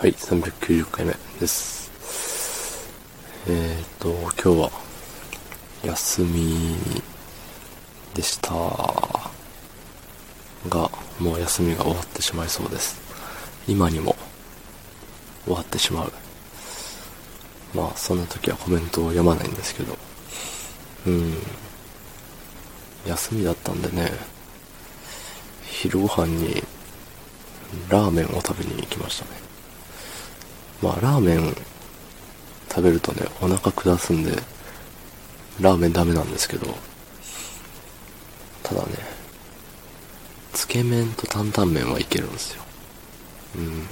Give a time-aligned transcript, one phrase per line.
[0.00, 1.90] はい、390回目です。
[3.46, 3.50] え
[3.82, 4.70] っ、ー、と、今日は
[5.84, 6.78] 休み
[8.14, 8.50] でした
[10.70, 12.98] が、もう休みが終わってしまいそうです。
[13.68, 14.16] 今にも
[15.44, 16.12] 終わってしまう。
[17.74, 19.98] まあ、そんな時はコメントを読まないんですけど、
[21.08, 21.34] うん。
[23.04, 24.12] 休みだったんでね、
[25.66, 26.64] 昼ご飯に
[27.90, 29.59] ラーメンを食べに行きましたね。
[30.82, 31.54] まあ、ラーメン
[32.68, 34.32] 食べるとね、お腹下すんで、
[35.60, 36.66] ラーメンダメなんですけど、
[38.62, 38.88] ただね、
[40.52, 42.62] つけ麺と担々麺はいけるんですよ。
[43.56, 43.86] うん。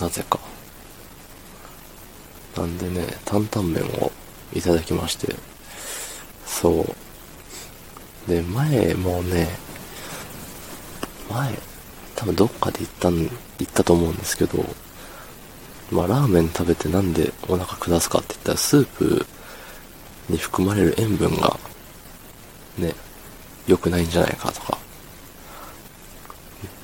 [0.00, 0.40] なぜか。
[2.56, 4.10] なんでね、担々麺を
[4.52, 5.34] いただきまして、
[6.46, 6.86] そ
[8.26, 8.30] う。
[8.30, 9.48] で、前もね、
[11.30, 11.58] 前、
[12.16, 13.30] 多分どっかで行ったん、行
[13.62, 14.64] ったと思うんですけど、
[15.92, 19.26] まあ、ラーメン食べてなんでお腹下すかって言ったら、スープ
[20.30, 21.58] に含まれる塩分が、
[22.78, 22.94] ね、
[23.66, 24.78] 良くないんじゃないかとか、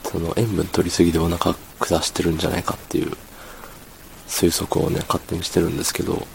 [0.05, 3.13] その塩分取りすぎでお腹下してるんじゃないかっていう
[4.27, 6.27] 推測をね、勝手にしてるんですけど、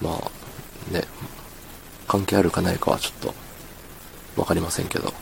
[0.00, 1.04] まあ、ね、
[2.08, 3.34] 関係あるかないかはちょっと、
[4.40, 5.12] わかりませんけど、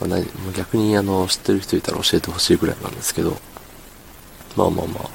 [0.00, 0.20] まあ、
[0.54, 3.38] 逆にあの、知ってる人いたら教えてほしいぐらいなんですけど、
[4.56, 5.10] まあまあまあ。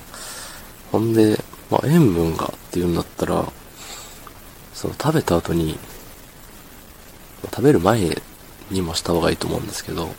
[0.91, 1.39] ほんで、
[1.69, 3.45] まあ塩分がっていうんだったら、
[4.73, 5.77] その食べた後に、
[7.45, 8.21] 食べる前
[8.71, 10.09] にもした方がいいと思うんですけど、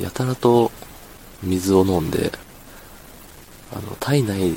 [0.00, 0.70] やたらと
[1.42, 2.32] 水を飲んで、
[3.72, 4.54] あの、体内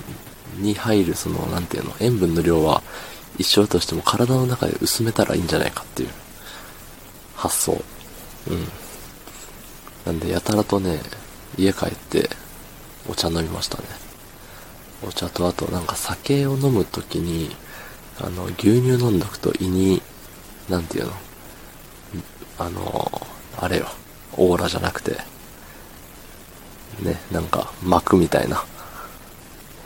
[0.58, 2.82] に入るその、なんていうの、塩分の量は
[3.38, 6.10] 一緒だとしても体の中で薄めたらいいんじゃないかっていう
[7.36, 7.82] 発想。
[8.50, 8.68] うん。
[10.06, 11.00] なんで、やたらとね、
[11.58, 12.30] 家帰って、
[13.10, 13.84] お茶飲みましたね。
[15.08, 17.56] お茶とあとなんか酒を飲むときに、
[18.20, 20.02] あの、牛乳飲んどくと胃に、
[20.70, 21.12] なんていうの？
[22.58, 23.22] あの、
[23.58, 23.88] あれよ、
[24.38, 25.18] オーラじゃなくて、
[27.02, 28.64] ね、なんか膜みたいな。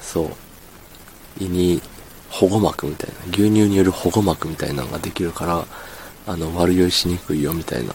[0.02, 1.44] そう。
[1.44, 1.82] 胃に
[2.30, 3.16] 保護膜みたいな。
[3.32, 5.66] 牛乳による保護膜みたいなのができるから、
[6.28, 7.94] あの、悪酔いしにくいよみたいな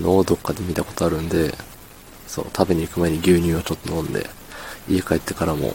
[0.00, 1.54] のをどっかで見たことあるんで、
[2.26, 4.28] そう、食べに行く前に牛乳をちょっと飲んで、
[4.88, 5.74] 家帰ってからも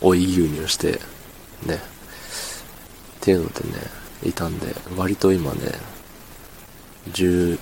[0.00, 1.00] 追い牛乳して、
[1.66, 1.76] ね。
[1.76, 1.78] っ
[3.20, 3.74] ていうのでね、
[4.24, 5.60] いたんで、割と今ね、
[7.10, 7.58] 10、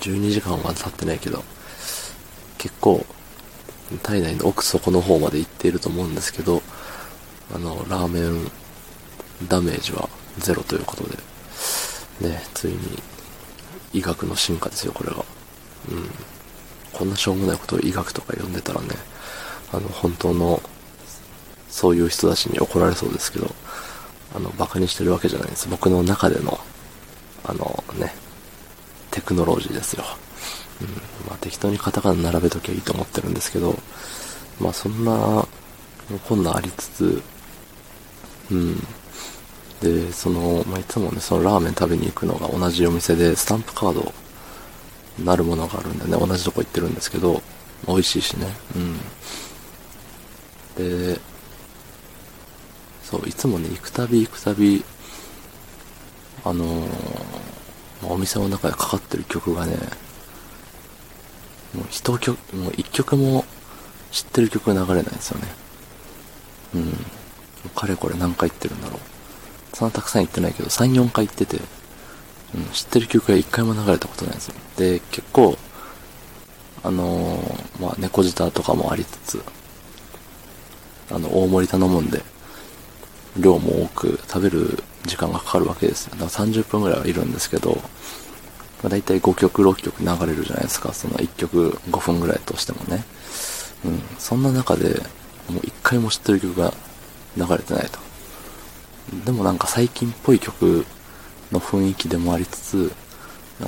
[0.00, 1.42] 12時間は経ってないけど、
[2.58, 3.04] 結構、
[4.02, 6.62] 体内の奥底の方まで行っていると思うんですけど、
[7.54, 8.50] あの、ラーメン
[9.48, 10.08] ダメージは
[10.38, 11.16] ゼロということで、
[12.28, 13.02] ね、ついに
[13.92, 15.24] 医学の進化ですよ、これが。
[15.90, 16.10] うん。
[16.92, 18.88] こんなしょうもないことを医学とか呼んでたらね、
[19.72, 20.62] あの、本当の、
[21.68, 23.54] そういう人たちに怒られそうですけど、
[24.34, 25.68] あの、馬鹿にしてるわけじゃないです。
[25.68, 26.58] 僕の中での、
[27.44, 28.14] あのね、
[29.10, 30.04] テクノロジーですよ。
[30.80, 30.88] うん。
[31.28, 33.78] まあ、適当にカタカナ並べときゃいいと思ってるんですけど、
[34.60, 35.46] まあ、そんな、
[36.28, 37.22] こんなありつつ、
[38.50, 38.86] うん。
[39.80, 44.12] で、その、まあ、いつもね、そのラーメン食べに行くのが同じお店で、スタンプカード
[45.24, 47.42] なるものがあるんでね、同じとこ行ってるんですけど、
[47.86, 48.46] 美味しいしね。
[48.74, 48.98] うん。
[50.76, 51.18] で、
[53.02, 54.84] そう、いつもね、行くたび行くたび、
[56.44, 56.88] あのー、
[58.08, 59.76] お店の中でかかってる曲がね、
[61.74, 63.44] もう一曲、もう一曲も
[64.12, 65.48] 知ってる曲が流れないんですよね。
[66.74, 66.92] うん。
[67.74, 69.76] かれこれ何回行ってるんだろう。
[69.76, 71.58] そんなたくさん行ってないけど、3、4回行ってて、
[72.54, 74.54] うん、知ってる曲が一回も流れたことないんですよ。
[74.76, 75.58] で、結構、
[76.82, 79.44] あのー、まあ、猫舌とかもありつつ、
[81.10, 82.22] あの、大盛り頼むんで、
[83.38, 86.12] 量も多く食べる時間がかかるわけですよ。
[86.12, 87.74] だから30分ぐらいはいるんですけど、
[88.82, 90.92] まあ、大体5曲、6曲流れるじゃないですか。
[90.92, 93.04] その1曲5分ぐらいとしてもね。
[93.84, 94.02] うん。
[94.18, 95.02] そんな中で、
[95.48, 96.72] もう1回も知ってる曲が
[97.36, 97.98] 流れてないと。
[99.24, 100.84] でもなんか最近っぽい曲
[101.52, 102.92] の雰囲気でもありつつ、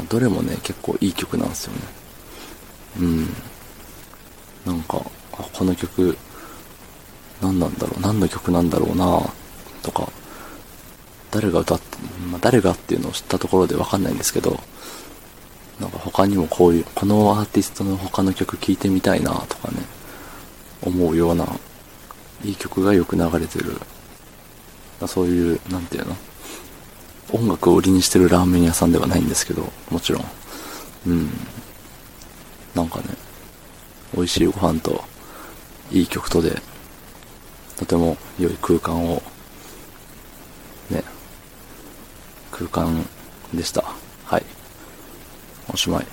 [0.08, 1.80] どれもね、結構いい曲なんですよね。
[3.00, 3.34] うん。
[4.66, 6.18] なんか、この曲、
[7.42, 9.20] 何なんだろう、何の曲なんだろうな
[9.82, 10.10] とか、
[11.30, 11.98] 誰が歌って、
[12.30, 14.58] まあ、誰がっていうのを知ったところでわかんないんですけど、
[15.80, 19.78] なんか他にもこういう、このアーティストの他の曲聴いてみたいなとかね、
[20.82, 21.46] 思うような、
[22.44, 23.76] いい曲がよく流れてる、
[25.06, 26.16] そういう、なんていうの
[27.32, 30.24] 音楽を売りにしてるラーメン屋さんではないんですけど、もちろん。
[31.06, 31.30] うん。
[32.74, 33.04] なんかね、
[34.14, 35.04] 美味しいご飯と、
[35.92, 36.62] いい曲とで、
[37.78, 39.22] とても良い空間を、
[40.90, 41.04] ね、
[42.50, 43.06] 空間
[43.54, 43.84] でした。
[44.24, 44.44] はい。
[45.72, 46.06] おしまい。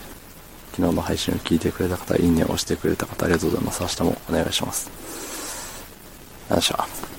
[0.73, 3.81] 昨日の配信を聞いてくれた方、いいねを押してくれた方、ありがとうございます。
[3.81, 4.91] 明日もお願いします。
[6.51, 7.14] よいしょ。